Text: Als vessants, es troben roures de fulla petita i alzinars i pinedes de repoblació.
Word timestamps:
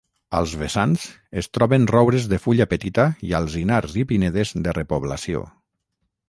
Als 0.37 0.53
vessants, 0.59 1.03
es 1.41 1.49
troben 1.57 1.85
roures 1.91 2.25
de 2.31 2.39
fulla 2.45 2.67
petita 2.71 3.05
i 3.29 3.37
alzinars 3.41 3.95
i 4.05 4.07
pinedes 4.13 4.55
de 4.69 4.75
repoblació. 4.81 5.45